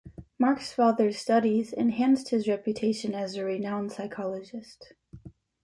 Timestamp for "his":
2.29-2.47